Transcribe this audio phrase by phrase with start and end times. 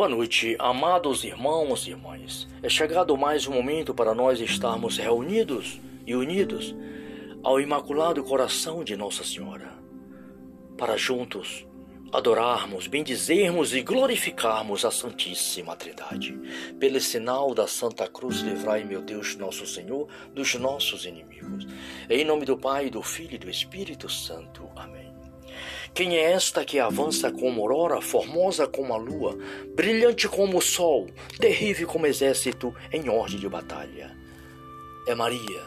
[0.00, 2.48] Boa noite, amados irmãos e irmãs.
[2.62, 6.74] É chegado mais um momento para nós estarmos reunidos e unidos
[7.42, 9.70] ao Imaculado Coração de Nossa Senhora,
[10.78, 11.66] para juntos
[12.10, 16.32] adorarmos, bendizermos e glorificarmos a Santíssima Trindade.
[16.78, 21.66] Pelo sinal da Santa Cruz, livrai, meu Deus, nosso Senhor, dos nossos inimigos.
[22.08, 24.66] Em nome do Pai, do Filho e do Espírito Santo.
[24.74, 24.99] Amém.
[25.94, 29.36] Quem é esta que avança como aurora, formosa como a lua,
[29.74, 31.08] brilhante como o sol,
[31.38, 34.16] terrível como exército em ordem de batalha?
[35.06, 35.62] É Maria,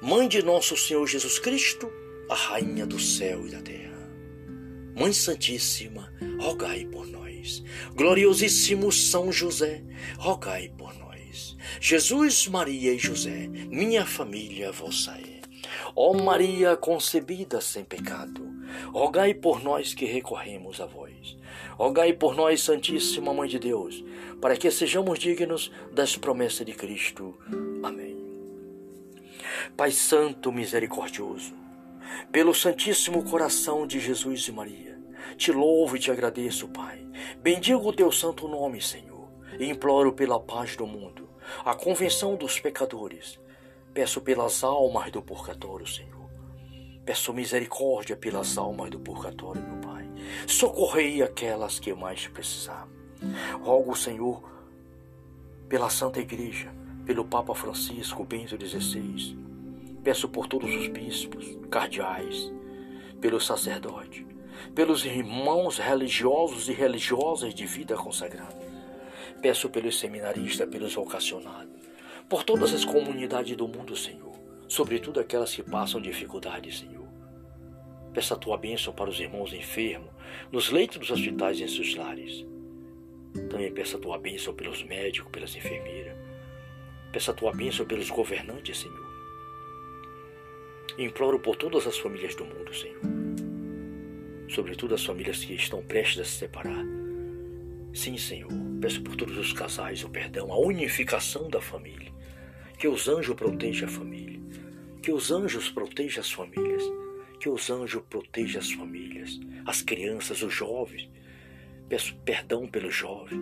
[0.00, 1.90] mãe de nosso Senhor Jesus Cristo,
[2.28, 3.92] a rainha do céu e da terra.
[4.94, 7.62] Mãe Santíssima, rogai por nós.
[7.94, 9.82] Gloriosíssimo São José,
[10.18, 11.56] rogai por nós.
[11.80, 15.40] Jesus, Maria e José, minha família vossa é.
[15.96, 18.51] Ó Maria concebida sem pecado,
[18.92, 21.36] rogai por nós que recorremos a vós.
[21.76, 24.04] Rogai por nós, Santíssima Mãe de Deus,
[24.40, 27.34] para que sejamos dignos das promessas de Cristo.
[27.82, 28.16] Amém.
[29.76, 31.54] Pai Santo Misericordioso,
[32.30, 35.00] pelo Santíssimo Coração de Jesus e Maria.
[35.36, 37.06] Te louvo e te agradeço, Pai.
[37.38, 39.28] Bendigo o teu santo nome, Senhor,
[39.58, 41.28] e imploro pela paz do mundo,
[41.64, 43.38] a convenção dos pecadores.
[43.94, 46.21] Peço pelas almas do purgatório, Senhor.
[47.04, 50.08] Peço misericórdia pelas almas do purgatório, meu Pai.
[50.46, 52.88] Socorrei aquelas que mais precisar.
[53.60, 54.42] Rogo, Senhor,
[55.68, 56.72] pela Santa Igreja,
[57.04, 59.36] pelo Papa Francisco Bento XVI,
[60.02, 62.52] Peço por todos os bispos, cardeais,
[63.20, 64.26] pelo sacerdote,
[64.74, 68.58] pelos irmãos religiosos e religiosas de vida consagrada.
[69.40, 71.72] Peço pelos seminaristas, pelos vocacionados,
[72.28, 74.34] por todas as comunidades do mundo, Senhor,
[74.72, 77.06] sobretudo aquelas que passam dificuldades, Senhor.
[78.14, 80.08] Peço a tua bênção para os irmãos enfermos,
[80.50, 82.46] nos leitos dos hospitais e em seus lares.
[83.50, 86.16] Também peço a tua bênção pelos médicos, pelas enfermeiras.
[87.12, 89.12] Peço a tua bênção pelos governantes, Senhor
[90.96, 93.02] Imploro por todas as famílias do mundo, Senhor.
[94.48, 96.84] Sobretudo as famílias que estão prestes a se separar.
[97.92, 98.50] Sim, Senhor.
[98.80, 102.10] Peço por todos os casais o perdão, a unificação da família.
[102.78, 104.31] Que os anjos protejam a família.
[105.02, 106.84] Que os anjos protejam as famílias.
[107.40, 111.10] Que os anjos protejam as famílias, as crianças, os jovens.
[111.88, 113.40] Peço perdão pelos jovens.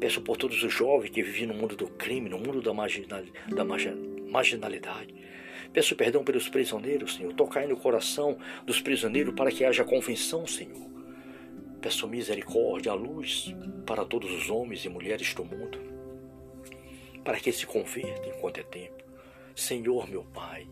[0.00, 3.22] Peço por todos os jovens que vivem no mundo do crime, no mundo da, marginal,
[3.48, 5.14] da marginalidade.
[5.72, 7.32] Peço perdão pelos prisioneiros, Senhor.
[7.34, 8.36] Tocai no coração
[8.66, 10.88] dos prisioneiros para que haja convenção, Senhor.
[11.80, 13.54] Peço misericórdia, a luz
[13.86, 15.78] para todos os homens e mulheres do mundo,
[17.22, 19.07] para que se convertam enquanto é tempo.
[19.58, 20.68] Senhor, meu Pai,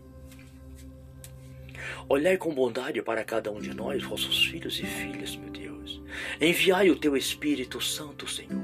[2.07, 6.01] olhai com bondade para cada um de nós, vossos filhos e filhas, meu Deus.
[6.39, 8.63] Enviai o teu Espírito Santo, Senhor.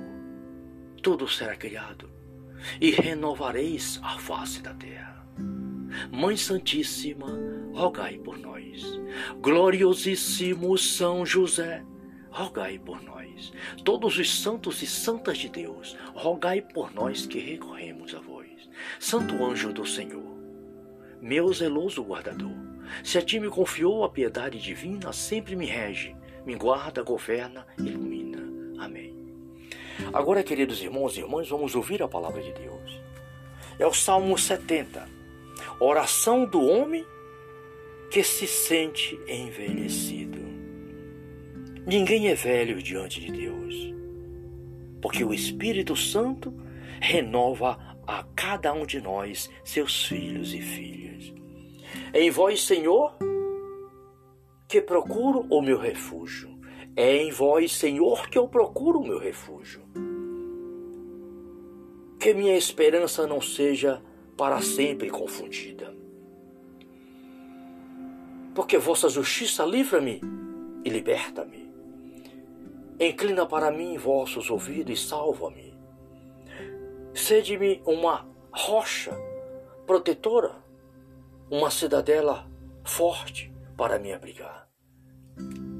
[1.01, 2.09] Tudo será criado
[2.79, 5.27] e renovareis a face da terra.
[6.09, 7.27] Mãe Santíssima,
[7.73, 8.81] rogai por nós.
[9.41, 11.83] Gloriosíssimo São José,
[12.29, 13.51] rogai por nós.
[13.83, 18.42] Todos os santos e santas de Deus, rogai por nós que recorremos a vós.
[18.99, 20.37] Santo anjo do Senhor,
[21.21, 22.55] meu zeloso guardador,
[23.03, 28.39] se a ti me confiou a piedade divina, sempre me rege, me guarda, governa, ilumina.
[28.83, 29.15] Amém.
[30.13, 33.01] Agora, queridos irmãos e irmãs, vamos ouvir a palavra de Deus.
[33.79, 35.23] É o Salmo 70
[35.79, 37.05] Oração do homem
[38.09, 40.39] que se sente envelhecido.
[41.85, 43.93] Ninguém é velho diante de Deus,
[45.01, 46.53] porque o Espírito Santo
[47.01, 51.33] renova a cada um de nós, seus filhos e filhas.
[52.13, 53.15] Em vós, Senhor,
[54.67, 56.59] que procuro o meu refúgio.
[56.95, 59.81] É em vós, Senhor, que eu procuro o meu refúgio.
[62.19, 64.01] Que minha esperança não seja
[64.37, 65.93] para sempre confundida.
[68.53, 70.21] Porque vossa justiça livra-me
[70.85, 71.71] e liberta-me.
[72.99, 75.72] Inclina para mim vossos ouvidos e salva-me.
[77.13, 79.15] Sede-me uma rocha
[79.85, 80.55] protetora,
[81.49, 82.49] uma cidadela
[82.83, 84.67] forte para me abrigar.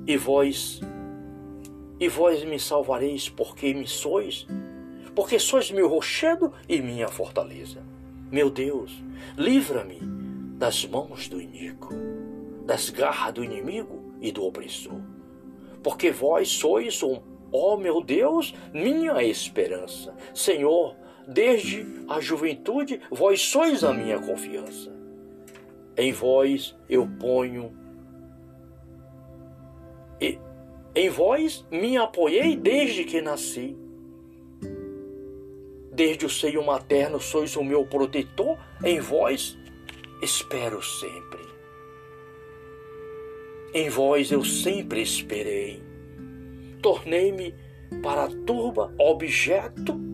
[0.05, 0.79] E vós,
[1.99, 4.45] e vós me salvareis, porque me sois,
[5.15, 7.83] porque sois meu rochedo e minha fortaleza.
[8.31, 8.91] Meu Deus,
[9.35, 9.99] livra-me
[10.57, 11.93] das mãos do iníquo,
[12.65, 15.01] das garras do inimigo e do opressor.
[15.81, 17.01] Porque vós sois,
[17.51, 20.15] ó meu Deus, minha esperança.
[20.33, 20.95] Senhor,
[21.27, 24.91] desde a juventude, vós sois a minha confiança.
[25.95, 27.71] Em vós eu ponho.
[30.19, 30.39] E
[30.95, 33.77] em vós me apoiei desde que nasci.
[35.91, 39.57] Desde o seio materno sois o meu protetor, em vós
[40.21, 41.43] espero sempre.
[43.73, 45.83] Em vós eu sempre esperei.
[46.81, 47.53] Tornei-me
[48.01, 50.12] para a turba objeto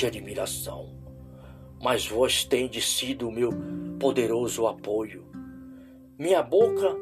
[0.00, 0.88] de admiração.
[1.82, 3.50] Mas vós tendes sido o meu
[3.98, 5.26] poderoso apoio.
[6.18, 6.96] Minha boca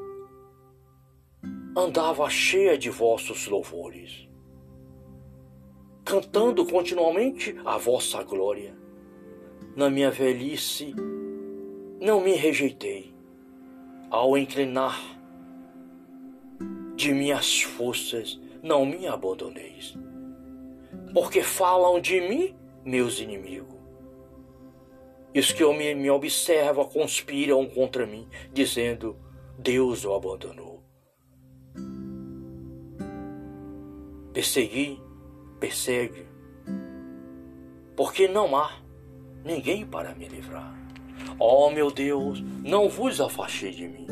[1.76, 4.28] andava cheia de vossos louvores,
[6.04, 8.76] cantando continuamente a vossa glória.
[9.76, 10.92] Na minha velhice,
[12.00, 13.14] não me rejeitei.
[14.10, 14.98] Ao inclinar
[16.96, 19.96] de minhas forças, não me abandoneis.
[21.12, 22.57] Porque falam de mim
[22.88, 23.76] meus inimigos.
[25.34, 29.16] E os que me, me observam conspiram contra mim, dizendo:
[29.58, 30.82] Deus o abandonou.
[34.32, 35.02] Persegui,
[35.60, 36.26] persegue,
[37.94, 38.80] porque não há
[39.44, 40.74] ninguém para me livrar.
[41.38, 44.06] Ó oh, meu Deus, não vos afastei de mim.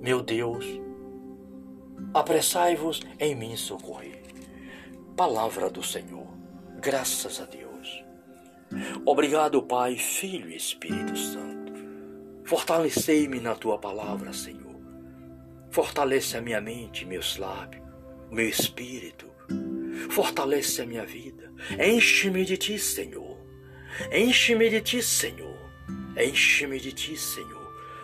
[0.00, 0.64] Meu Deus,
[2.12, 4.22] apressai-vos em mim socorrer.
[5.16, 6.26] Palavra do Senhor,
[6.80, 7.67] graças a Deus.
[9.04, 11.72] Obrigado, Pai, Filho e Espírito Santo.
[12.44, 14.76] Fortalecei-me na tua palavra, Senhor.
[15.70, 17.82] Fortalece a minha mente, meus lábios,
[18.30, 19.26] meu espírito.
[20.10, 21.52] Fortalece a minha vida.
[21.78, 23.38] Enche-me de ti, Senhor.
[24.12, 25.56] Enche-me de ti, Senhor.
[26.16, 27.57] Enche-me de ti, Senhor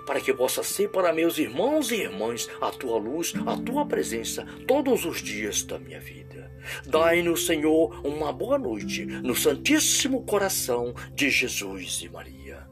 [0.07, 4.47] para que possa ser para meus irmãos e irmãs a tua luz, a tua presença
[4.67, 6.51] todos os dias da minha vida.
[6.87, 12.67] Dai-nos, Senhor, uma boa noite no Santíssimo Coração de Jesus e Maria.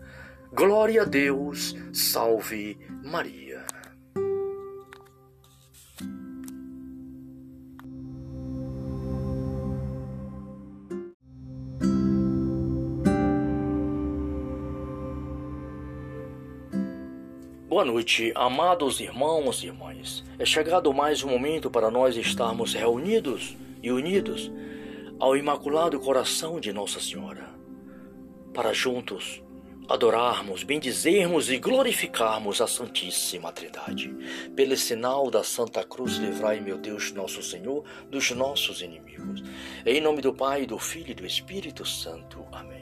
[0.53, 3.52] Glória a Deus, salve Maria.
[17.73, 20.23] Boa noite, amados irmãos e irmãs.
[20.39, 24.53] É chegado mais um momento para nós estarmos reunidos e unidos
[25.19, 27.49] ao Imaculado Coração de Nossa Senhora,
[28.53, 29.43] para juntos
[29.89, 34.15] adorarmos, bendizermos e glorificarmos a Santíssima Trindade.
[34.55, 39.43] Pelo sinal da Santa Cruz, livrai, meu Deus, nosso Senhor, dos nossos inimigos.
[39.87, 42.45] Em nome do Pai, do Filho e do Espírito Santo.
[42.53, 42.82] Amém.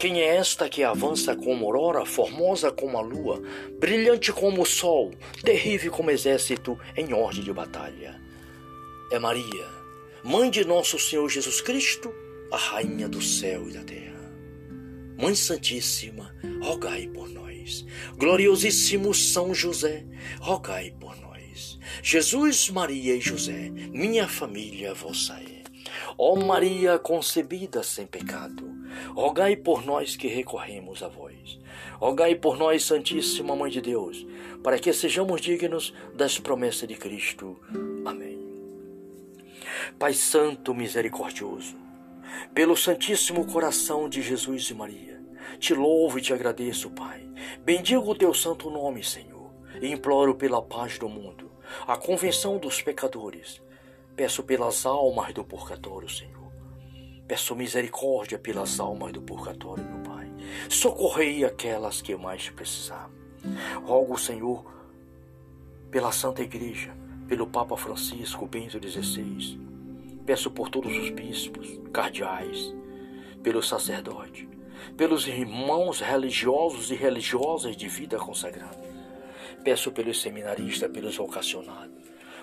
[0.00, 3.42] Quem é esta que avança como aurora, formosa como a lua,
[3.78, 5.10] brilhante como o sol,
[5.44, 8.18] terrível como exército em ordem de batalha?
[9.12, 9.66] É Maria,
[10.24, 12.10] mãe de nosso Senhor Jesus Cristo,
[12.50, 14.32] a rainha do céu e da terra.
[15.20, 17.84] Mãe Santíssima, rogai por nós.
[18.16, 20.06] Gloriosíssimo São José,
[20.40, 21.78] rogai por nós.
[22.02, 25.59] Jesus, Maria e José, minha família vossa é.
[26.18, 28.68] Ó Maria concebida sem pecado,
[29.14, 31.58] rogai por nós que recorremos a vós.
[31.98, 34.26] Rogai por nós, Santíssima Mãe de Deus,
[34.62, 37.58] para que sejamos dignos das promessas de Cristo.
[38.04, 38.38] Amém.
[39.98, 41.76] Pai Santo Misericordioso,
[42.54, 45.20] pelo Santíssimo Coração de Jesus e Maria,
[45.58, 47.28] te louvo e te agradeço, Pai.
[47.64, 51.50] Bendigo o teu santo nome, Senhor, e imploro pela paz do mundo,
[51.86, 53.60] a convenção dos pecadores.
[54.16, 56.40] Peço pelas almas do purgatório, Senhor
[57.30, 60.28] Peço misericórdia pelas almas do purgatório, meu Pai.
[60.68, 63.08] Socorrei aquelas que mais precisar.
[63.84, 64.64] Rogo, Senhor,
[65.92, 66.92] pela Santa Igreja,
[67.28, 69.60] pelo Papa Francisco Bento XVI.
[70.26, 72.74] Peço por todos os bispos, cardeais,
[73.44, 74.48] pelo sacerdote,
[74.96, 78.90] pelos irmãos religiosos e religiosas de vida consagrada.
[79.62, 81.99] Peço pelos seminaristas, pelos vocacionados,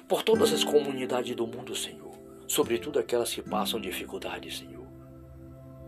[0.08, 2.14] por todas as comunidades do mundo, Senhor,
[2.48, 4.88] sobretudo aquelas que passam dificuldades, Senhor.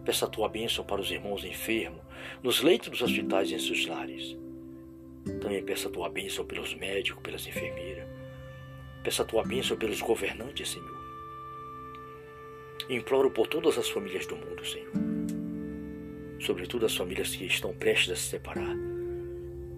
[0.04, 2.02] Peça a tua bênção para os irmãos enfermos,
[2.44, 4.38] nos leitos dos hospitais e em seus lares.
[5.40, 8.08] Também peça a tua bênção pelos médicos, pelas enfermeiras.
[9.04, 11.00] Peça a tua bênção pelos governantes, Senhor.
[12.90, 14.92] imploro por todas as famílias do mundo, Senhor.
[16.42, 18.76] Sobretudo as famílias que estão prestes a se separar.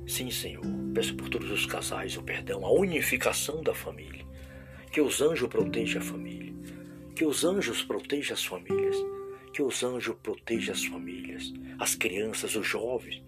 [0.08, 0.64] Sim, Senhor.
[0.94, 4.31] Peço por todos os casais o perdão, a unificação da família.
[4.92, 6.54] Que os anjos protejam a família.
[7.16, 8.98] Que os anjos protejam as famílias
[9.54, 13.22] que os anjos protejam as famílias, as crianças, os jovens.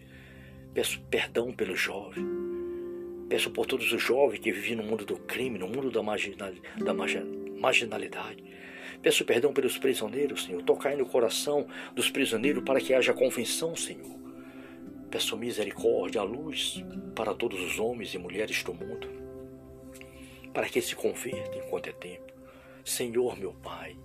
[0.73, 2.25] Peço perdão pelo jovem.
[3.29, 6.51] Peço por todos os jovens que vivem no mundo do crime, no mundo da, marginal,
[6.77, 8.43] da marginalidade.
[9.01, 10.61] Peço perdão pelos prisioneiros, Senhor.
[10.63, 14.17] Tocai no coração dos prisioneiros para que haja convenção, Senhor.
[15.11, 19.07] Peço misericórdia, a luz para todos os homens e mulheres do mundo,
[20.53, 22.31] para que se convertam enquanto é tempo.
[22.85, 23.97] Senhor, meu Pai,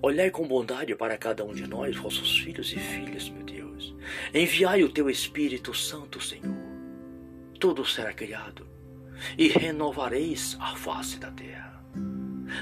[0.00, 3.94] Olhai com bondade para cada um de nós, vossos filhos e filhas, meu Deus.
[4.32, 6.56] Enviai o teu Espírito Santo, Senhor.
[7.58, 8.66] Tudo será criado
[9.36, 11.82] e renovareis a face da terra.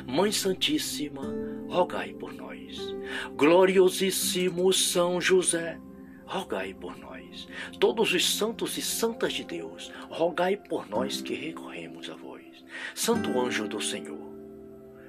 [0.07, 1.23] Mãe Santíssima,
[1.69, 2.95] rogai por nós.
[3.37, 5.79] Gloriosíssimo São José,
[6.26, 7.49] rogai por nós.
[7.78, 12.64] Todos os santos e santas de Deus, rogai por nós que recorremos a vós.
[12.95, 14.33] Santo anjo do Senhor,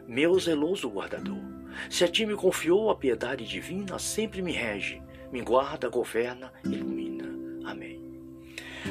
[0.07, 1.41] meu zeloso guardador,
[1.89, 7.25] se a ti me confiou a piedade divina, sempre me rege, me guarda, governa, ilumina.
[7.69, 8.01] Amém.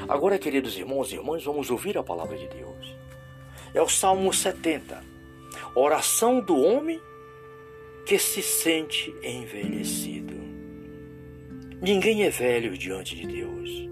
[0.08, 2.94] Agora, queridos irmãos e irmãs, vamos ouvir a palavra de Deus.
[3.72, 5.02] É o Salmo 70,
[5.74, 7.00] oração do homem
[8.04, 10.33] que se sente envelhecido.
[11.84, 13.90] Ninguém é velho diante de Deus,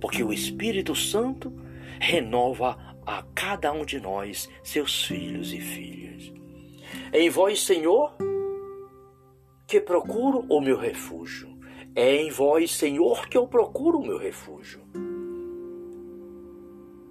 [0.00, 1.52] porque o Espírito Santo
[2.00, 6.32] renova a cada um de nós, seus filhos e filhas.
[7.12, 8.16] É em vós, Senhor,
[9.66, 11.58] que procuro o meu refúgio.
[11.94, 14.80] É em vós, Senhor, que eu procuro o meu refúgio.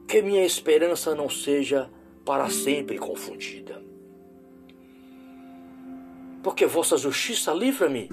[0.07, 1.87] Que minha esperança não seja
[2.25, 3.79] para sempre confundida.
[6.41, 8.09] Porque vossa justiça livra-me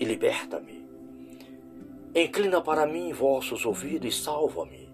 [0.00, 0.83] e liberta-me.
[2.14, 4.84] Inclina para mim vossos ouvidos e salva-me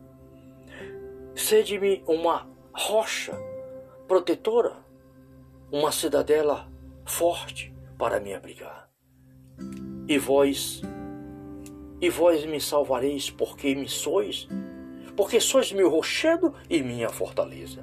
[1.35, 3.33] Sede-me uma rocha
[4.07, 4.77] protetora,
[5.73, 6.71] uma cidadela
[7.05, 8.91] forte para me abrigar.
[10.07, 10.83] E vós,
[12.01, 14.49] e vós me salvareis, porque me sois,
[15.17, 17.83] porque sois meu rochedo e minha fortaleza.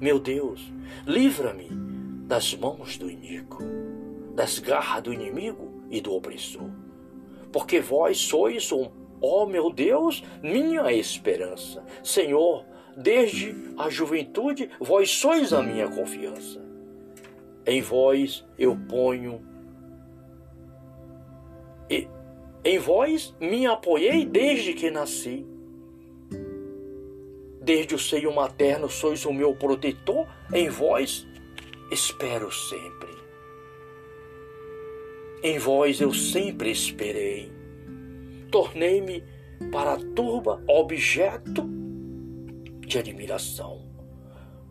[0.00, 0.60] Meu Deus,
[1.06, 1.70] livra-me
[2.26, 3.62] das mãos do iníquo,
[4.34, 6.68] das garras do inimigo e do opressor.
[7.52, 8.90] Porque vós sois, ó
[9.20, 11.84] oh meu Deus, minha esperança.
[12.02, 12.64] Senhor,
[13.00, 16.60] Desde a juventude, vós sois a minha confiança.
[17.64, 19.40] Em vós eu ponho.
[21.88, 22.08] E
[22.64, 25.46] em vós me apoiei desde que nasci.
[27.62, 31.24] Desde o seio materno sois o meu protetor, em vós
[31.92, 33.07] espero sempre.
[35.42, 37.52] Em vós eu sempre esperei.
[38.50, 39.22] Tornei-me
[39.70, 41.64] para a turba objeto
[42.80, 43.86] de admiração,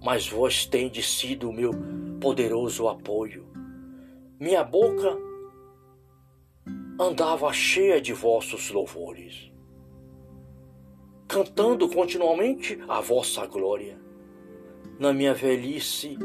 [0.04, 1.72] mas vós tendes sido o meu
[2.20, 3.48] poderoso apoio.
[4.38, 5.18] Minha boca
[7.00, 9.50] andava cheia de vossos louvores,
[11.30, 13.98] cantando continuamente a vossa glória.
[15.00, 16.18] Na minha velhice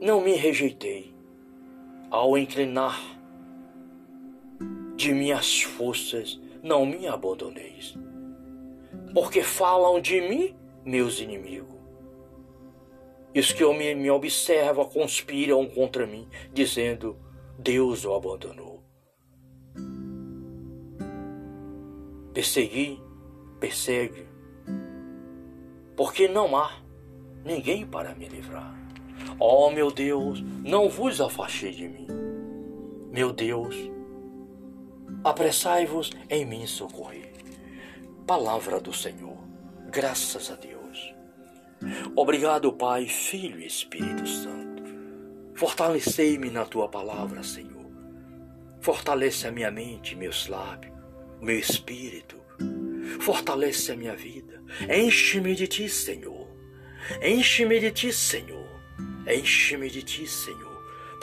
[0.00, 1.14] não me rejeitei,
[2.10, 3.14] ao inclinar
[4.96, 7.94] de minhas forças não me abandoneis,
[9.12, 11.74] porque falam de mim meus inimigos.
[13.34, 17.16] E os que me, me observam conspiram contra mim, dizendo:
[17.58, 18.82] Deus o abandonou.
[22.32, 23.00] Persegui,
[23.58, 24.26] persegue,
[25.96, 26.80] porque não há
[27.44, 28.74] ninguém para me livrar.
[29.38, 32.06] Ó oh, meu Deus, não vos afastei de mim.
[33.10, 33.76] Meu Deus,
[35.24, 37.32] apressai-vos em mim socorrer.
[38.26, 39.38] Palavra do Senhor.
[39.90, 41.14] Graças a Deus.
[42.14, 44.82] Obrigado, Pai, Filho e Espírito Santo.
[45.54, 47.72] Fortalecei-me na tua palavra, Senhor.
[48.80, 50.92] Fortalece a minha mente, meus lábios,
[51.40, 52.36] meu espírito.
[53.20, 54.62] Fortalece a minha vida.
[54.90, 56.48] Enche-me de ti, Senhor.
[57.22, 58.68] Enche-me de ti, Senhor.
[59.26, 60.73] Enche-me de ti, Senhor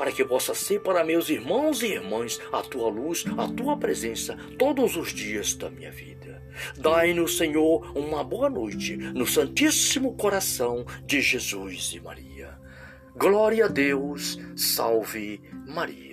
[0.02, 4.36] para que possa ser para meus irmãos e irmãs a tua luz, a tua presença
[4.58, 6.42] todos os dias da minha vida.
[6.76, 12.58] Dai-nos, Senhor, uma boa noite no Santíssimo Coração de Jesus e Maria.
[13.16, 16.11] Glória a Deus, salve Maria.